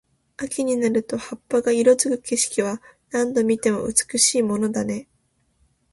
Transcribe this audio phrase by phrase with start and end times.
[0.35, 5.07] 秋になると葉っぱが色付く景色は、何度見ても美しいものだね。